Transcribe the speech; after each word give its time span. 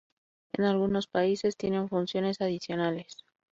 En 0.53 0.63
algunos 0.65 1.05
países 1.05 1.55
tienen 1.57 1.87
funciones 1.87 2.41
adicionales. 2.41 3.17